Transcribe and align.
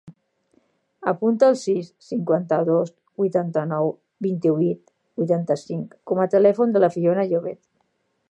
Apunta 1.09 1.49
el 1.51 1.57
sis, 1.63 1.89
cinquanta-dos, 2.05 2.89
vuitanta-nou, 3.23 3.93
vint-i-vuit, 4.27 4.83
vuitanta-cinc 5.23 5.95
com 6.13 6.23
a 6.25 6.29
telèfon 6.35 6.77
de 6.79 6.83
la 6.85 6.93
Fiona 6.97 7.27
Llobet. 7.33 7.61